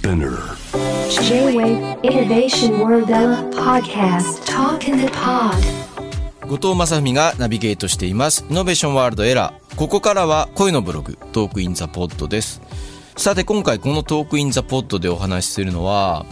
[0.00, 0.56] SPINEAR
[1.28, 3.04] J-WAVE Innovation World
[3.52, 5.60] Podcast Talk in the Pod
[6.48, 8.46] 後藤正文がナビゲートしています。
[8.48, 9.76] Innovation World ERA。
[9.76, 12.62] ここからは恋のブログ、トークインザポッドです。
[13.18, 16.24] さて今回この Talk in the Pod でお話しするのは、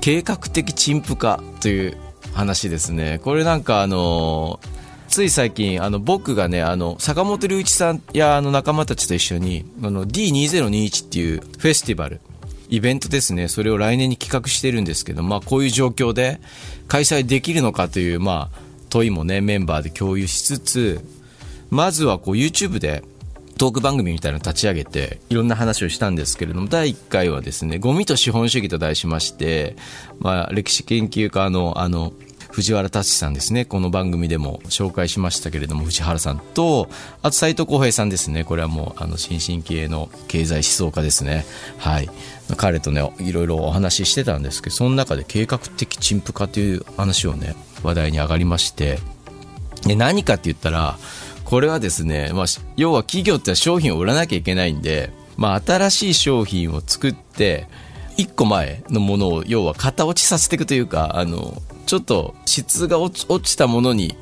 [0.00, 1.96] 計画的陳腐化という
[2.32, 3.20] 話ですね。
[3.24, 4.60] これなんかあの
[5.08, 12.20] つい最近、あの、僕がね、あの、坂本龍一さんやあの仲間たちと一緒に、あの、D2021 っていうフェスティバル、
[12.68, 13.48] イベントですね。
[13.48, 16.40] それを来年に企画してるんですけど、まあ、こういう状況で
[16.88, 18.58] 開催できるのかという、まあ、
[18.90, 21.04] 問いもね、メンバーで共有しつつ、
[21.70, 23.02] まずはこう YouTube で
[23.58, 29.76] トーク番組みたいなの立ち上げて、いろんな話をしたんですけれども、第1回はですね、ゴミと資本主義と題しまして、
[30.18, 32.12] まあ、歴史研究家の、あの、
[32.54, 33.64] 藤原達さんですね。
[33.64, 36.88] この番組でも紹介しましたけれども、藤原さんと、
[37.20, 38.44] あと斉藤浩平さんですね。
[38.44, 41.44] これはもう、あの、新進気鋭の経済思想家ですね。
[41.78, 42.08] はい。
[42.56, 49.00] 彼とね、いろいろお話ししてたんですけど、その中で計画的陳腐化という話をね、話題に上がりまして、
[49.84, 50.96] で何かって言ったら、
[51.42, 52.46] これはですね、まあ、
[52.76, 57.66] 要は企業って商品を売らなきゃいけないんで、まあ、新しい商品を作って、
[58.16, 64.16] 一個前のものを要は型落ちさせていくというか、あの、ちょっと質が落ち落ちたものに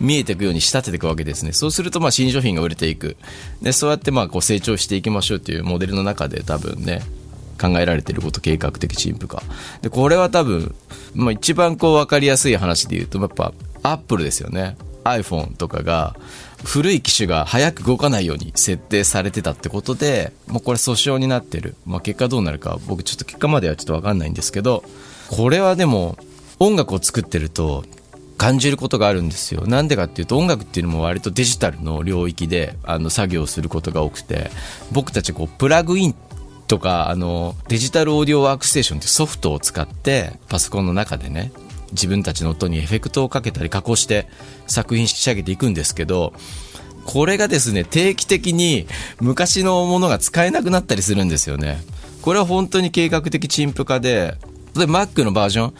[0.00, 1.52] 見えていくように仕立てていくわけですね。
[1.52, 3.16] そうするとまあ新商品が売れていく。
[3.60, 7.02] で、そうやってまあこう成長していきましょうというモデルの中で多分ね、
[7.60, 9.42] 考えられてること計画的陳腐化。
[9.82, 10.74] で、これは多分、
[11.14, 13.52] まあ一番こう分かりやすい話で言うと、やっぱ
[13.82, 14.76] アップルですよね。
[15.04, 16.16] iPhone とかが
[16.64, 21.74] 古い機種が早く動かないように設定されてたってことで、もうこれ訴訟になってる。
[21.86, 24.82] まあ結果どうなるか僕ちょっと結果まではちょっと分かんないんですけど、
[25.28, 26.18] これはでも
[26.64, 27.84] 音楽を作ってると
[28.38, 29.66] 感じることがあるんですよ。
[29.66, 34.50] なんでかっていうと音楽っていうのも割とデジタルの領域であの作業することが多くて、
[34.90, 36.14] 僕たちこうプラグイン
[36.68, 41.52] とかあのデジタルオーディオワークステーションってソフトを使ってパソコンの中でね
[41.90, 44.26] 自分たちの音にエフェクトをかけたり加工して
[44.66, 46.32] 作品仕上げていくんですけど
[47.04, 48.86] これがですね定期的に
[49.20, 51.78] 昔のものが使えなくなったりするんですよね
[52.22, 54.36] これは本当に計画的陳腐化で
[54.74, 55.74] 例えば Mac のバージョン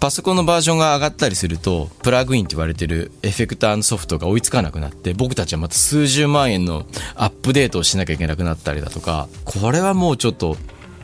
[0.00, 10.56] パソコンのバージョンが上がったりするとプラグインって言われてるエフェクターのソフトが追いつかなくなって僕たちはまた数十万円のアップデートをしなきゃいけなくなったりだとかこれはもうちょっと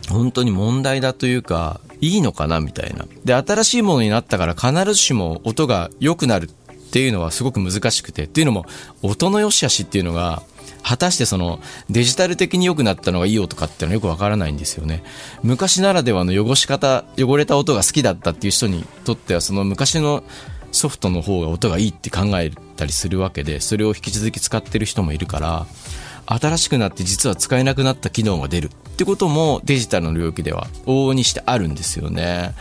[0.08, 3.06] 本当に問題だというかいいのかなみたいな。
[3.24, 6.48] で新しいものになったから必ずしも音が良くなるっ
[6.90, 8.64] ていうのはすごく難しくてっていうのも
[9.02, 10.42] 音の良し悪しっていうのが
[10.86, 11.58] 果たしてその
[11.90, 15.02] デジタル的に良くなったのがいい音かっていうのはよくわからないんですよね。
[15.42, 20.22] 昔ならではの汚し方、汚れた音が好きだったっていう人にとってはその昔の
[20.70, 25.66] ソフトの方が音がいいって考えたりするわけで、それを引き続き使ってる人もいるから、
[26.26, 32.54] 新しくなって実は使えなくなった機能が出るってこともデジタルの領域では往々にしてあるんですよね。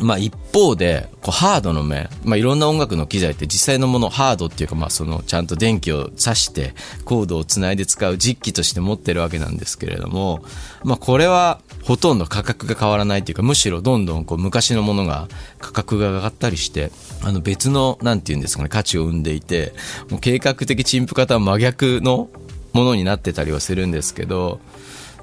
[0.00, 6.74] まあ一方で、こうハードの面、まあいろんな音楽の機材って実際のもの、ハードっていうかまあそのちゃんと電気を挿して
[7.04, 10.44] コードをつないで使う実機として持ってるわけなんですけれども、
[10.82, 15.28] まあこれはほとんど価格が変わらないというか、むしろどんどんこう昔のものが
[15.58, 16.90] 価格が上がったりして、
[17.22, 19.74] あの別の、なんていうんですかね、価値を生んでいて、
[20.10, 22.28] もう計画的陳腐化とは真逆の
[22.72, 24.60] ものになってたりはするんですけど、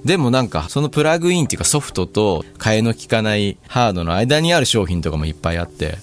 [0.06, 5.98] でもなんか、そのプラグインっていうかソフトと替えの効かないハードの間にある商品とかもいっぱいあって、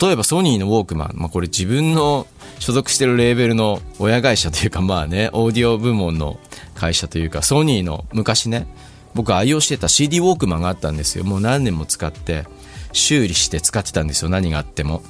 [0.00, 2.26] 例えばソニーのウォークマン、まあこれ自分の
[2.58, 6.40] 所属してるレーベルの親会社というかまあね、オーディオ部門の
[6.74, 8.66] 会社というか、ソニーの昔ね、
[9.14, 11.24] 僕愛用してた CD ウォークマンがあったんですよ。
[11.24, 12.44] もう何年も使って、
[12.92, 14.30] 修理して使ってたんですよ。
[14.30, 15.02] 何があっても。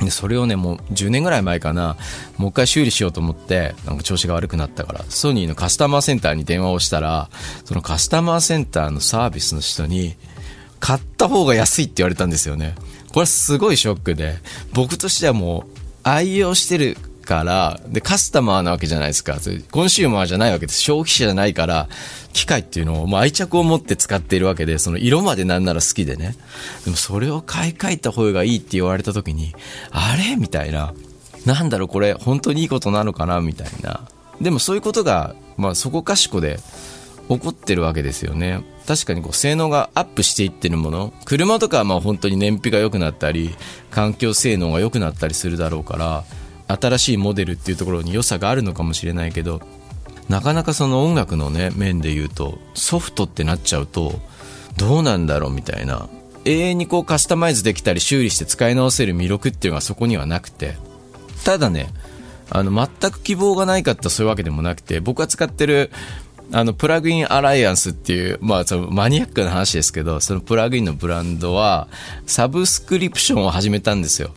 [0.00, 1.96] で、それをね、もう10年ぐらい前かな、
[2.36, 7.28] もう一回修理しようと思って、なんか調子が悪くなったから、ソニーのカスタマーセンターに電話をしたら、
[7.64, 10.16] そのカスタマーセンターのサービスの人に、
[10.80, 12.74] 買った方が安いって言われたんですよね。
[13.12, 14.36] これすごいショックで、
[14.72, 16.96] 僕としてはもう愛用してる
[17.30, 19.38] から、で、カスタマーなわけじゃないですか。
[19.70, 20.82] コンシューマーじゃないわけです。
[20.82, 21.88] 消費者じゃないから、
[22.32, 26.34] 機械っていうのをもう愛着を持って使っているわけで、その色までなんなら好きでね。
[26.84, 29.54] でもそれを買い替えた方がいいって言われた時に、
[29.92, 30.34] あれ？
[30.34, 30.92] みたいな。
[31.46, 33.40] なんだろうこれ本当にいいことなのかな？
[33.40, 34.08] みたいな。
[34.40, 36.58] でもそういうことが、まあそこかしこで
[37.28, 38.64] 起こってるわけですよね。
[38.88, 41.12] 確かにこう性能がアップしていってるもの。
[41.26, 43.54] 車とかはまあ本当に燃費が良くなったり、
[43.92, 46.24] 環境性能が良くなったりするだろうから、
[46.72, 49.60] 新しいモデルっていうところに良さがあるのかもしれないけど、
[50.28, 54.20] なかなかその音楽のね、面で言うと、ソフトってなっちゃうと、
[54.76, 56.08] どうなんだろうみたいな。
[56.44, 60.76] 永遠にこうカスタマイズできたり修理して使い直せる魅力っていうのがそこにはなくて。
[61.44, 61.92] ただね、
[62.50, 65.90] あの、全く希望がないかったそういうわけでもなくて、僕が使ってる
[66.52, 71.88] あの、プラグインアライアンスっていう、まあ、そのマニアックな話ですけど、そのプラグインのブランドは、
[72.26, 74.30] サブスクリプションを始めたんですよ。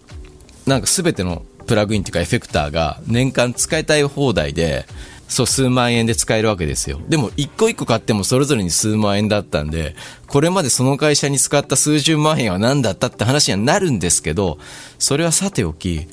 [0.68, 4.86] なんか全てのプラグインっていうかエフェクターが年間使いたい放題で、
[5.34, 7.02] そう、数万円で使えるわけですよ。
[7.10, 9.96] でも、一個一個買ってもそれぞれに数万円だったんで、
[10.28, 14.60] これまでその会社に使った数十万円は何だったって話にはなるんですけど、
[15.00, 16.08] それはさておき、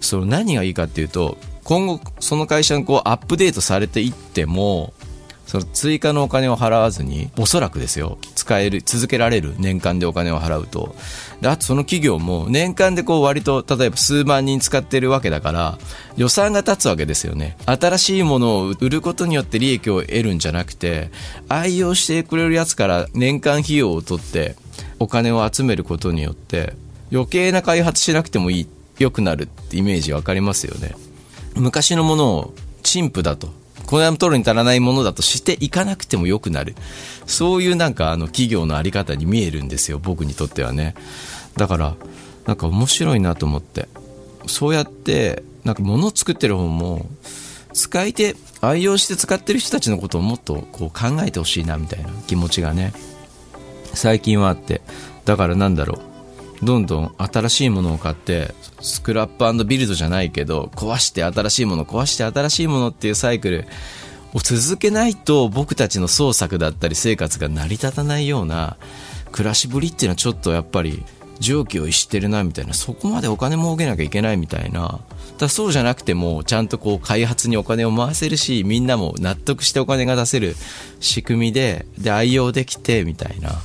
[0.00, 4.92] その何がいいかっていうと、今後、その会社にこうアップデートされていっても、
[5.46, 10.94] その追加のお金を払わずに、おそらくですよ、使える、続けられる年間でお金を払うと。
[11.40, 15.78] で、あとその企業も年間でこう割と、例えば数万人使ってるわけだから、
[16.16, 17.56] 予算が立つわけですよね。
[17.66, 21.10] 新しいものを売ることによって利益を得るんじゃなくて、
[21.48, 24.56] 愛用してくれるやつから年間費用を取って、
[24.98, 26.72] お金を集めることによって、
[27.12, 28.68] 余計な開発しなくてもいい、
[28.98, 30.94] 良くなるってイメージわかりますよね。
[31.54, 33.52] 昔のものを陳腐だと
[33.86, 36.74] この取るに足らないものだとしていかなくても良くなる。
[37.26, 40.94] そういうなんかあの企業のあり方に見えるんですよ、僕にとってはね。
[41.56, 41.96] だから、
[42.46, 43.88] なんか面白いなと思って。
[44.46, 47.06] そうやって、なんか物を作ってる方も、
[47.72, 52.92] 使い手、愛用して使ってる人たちのことをもっとこう考えてほしいなみたいな気持ちがね、
[53.94, 54.80] 最近はあって。
[55.24, 56.13] だからなんだろう。
[56.64, 63.66] どんどん新しいものを買ってスクラップビルドじゃないけど壊して新しいもの壊して新しいものっていうサイクル
[64.32, 68.76] を続けないと僕たちの創作だったり生活が成り立たないような
[69.30, 71.04] 暮らしぶりっていうのはちょっとやっぱり
[71.40, 72.74] 常軌を逸してるなみたいな。
[72.74, 75.00] そこまでお金儲けなきゃいけないみたいな。
[75.38, 80.54] だそうじゃなくてもちゃんとこう開発にお金を回せるしみんなも納得してお金が出せる
[81.00, 83.60] 仕組みでで愛用できてみたいな。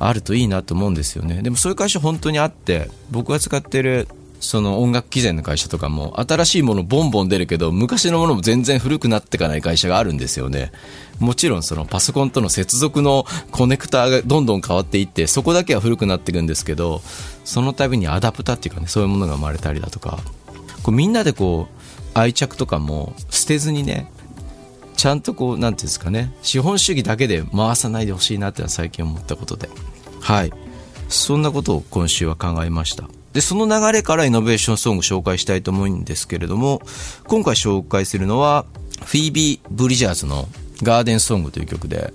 [0.00, 1.42] あるといいなと思うんですよね。
[1.42, 4.08] でもそういう会社本当にあって僕が使ってる
[4.40, 10.72] その音楽機材の会社とかも新しいものボンボン出るけど昔のものも全然古くなっていかない会社があるんですよね。
[11.18, 17.02] もちろんそのパソコンとの接続のコネクターがどんどん変わっていってそこだけは古くなっていくんですけど
[17.44, 20.18] その度にアダプターっていうかねそういうものが生まれたりだとか。
[20.82, 24.10] こうみんなでこう愛着とかも捨てずにね
[25.00, 29.70] ちゃんとこう何ていうんですかね資本主義だけで回さないでほしいなってのは最近思ったことで。
[30.20, 30.52] はい。
[31.08, 33.08] そんなことを今週は考えました。
[33.32, 36.82] でその流れからイノベーションソングを紹介したいと思うんですけれども
[37.28, 38.66] 今回紹介するのは
[39.02, 40.50] フィービー・ブリジャーズの
[40.84, 42.12] 「ガーデンソング」という曲で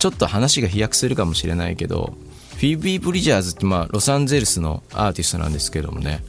[0.00, 2.14] ちょっと話が飛躍するかもしれないけど
[2.56, 6.24] フィービー・ブリジャーズってまあロサンゼルスのアーティストなんですけどもね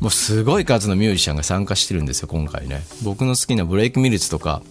[0.00, 2.82] もうすごい数のミュージシャンが参加してるんですよ今回ね。
[3.02, 4.62] 僕の好きなブレイク・ミルツとか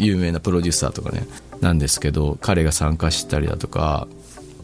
[0.00, 1.26] 有名なプロデューサーとかね
[1.60, 4.08] なんですけど彼が参加したりだとか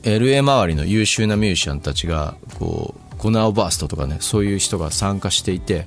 [0.03, 5.87] LA 周りの優秀なミュージシャンたちがこうコナー・バーストとかねそういう人が参加していて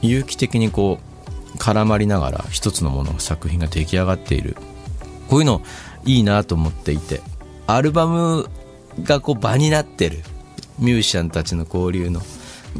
[0.00, 0.98] 有機的にこ
[1.54, 4.56] う絡まりながら一つのもの作品が出来上がっている。
[5.32, 5.62] こういうの
[6.04, 7.22] いいなと思っていて
[7.66, 8.50] アルバム
[9.02, 10.18] がこう場になってる
[10.78, 12.20] ミュージシャンたちの交流の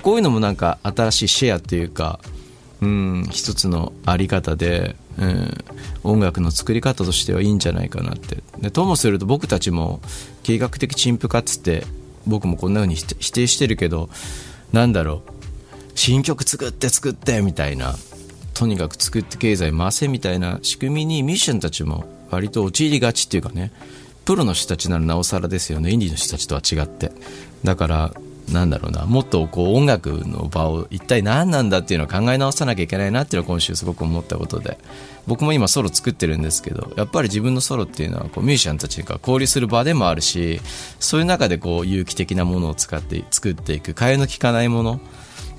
[0.02, 2.20] こういうのもなんか新しいシェアっていうか
[2.82, 5.64] うん一つのあり方でうん、
[6.04, 8.38] 音楽の作り方としてはいいんじゃないかなって。
[8.60, 10.00] でともすると僕たちも
[10.42, 11.84] 計画的陳腐化っつって
[12.26, 14.08] 僕もこんな風に否定してるけど
[14.72, 15.30] なんだろう
[15.94, 17.94] 新曲作って作ってみたいな
[18.54, 23.72] とにかく作って経済回せみたいな仕組みにミュージシャンたちも割と陥りがちっていうかね
[24.24, 27.12] プロの人たちならなおさらですよねインディの人たちとは違って。
[27.64, 28.14] だから
[28.52, 29.04] なんだろうな。
[29.06, 34.78] もっとこう音楽の場を一体何なんだっていうのを考え直さなきゃいけないなっていうのは今週すごく思ったことで。
[35.26, 40.60] 僕も今ソロ作ってるんですけどやっぱり自分のソロっていうのはこうミュージシャンたちが交流する場でもあるし
[40.98, 45.00] そういう中でこう有機的なものを使って作っていく替えの利かないもの。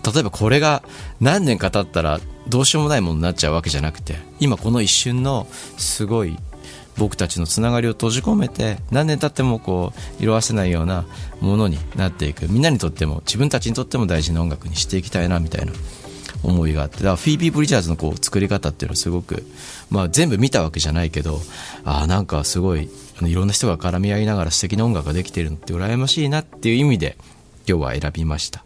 [0.05, 0.83] 例えばこれが
[1.21, 2.19] 何年か経ったら
[2.49, 5.47] どうしようもないものになっちゃうわけじゃなくて今この一瞬の
[5.77, 6.37] すごい
[6.97, 11.05] 僕たちのつながりを閉じ込めて何年経ってもこう色あせないような
[11.41, 15.73] ものになっていくみんなにとっても自分たちにとっても大事な音楽にしていきたいなみたいな
[16.43, 19.43] 思いがあってだからフィービー・ブリジャーズのこう作り方っていうのはすごく、
[19.89, 21.39] まあ、全部見たわけじゃないけど
[21.85, 22.89] あなんかすごい
[23.21, 27.17] いろんな人が絡み合いながら素敵な音楽ができてるのって羨ましいなっていう意味で
[27.67, 28.65] 今日は選びました。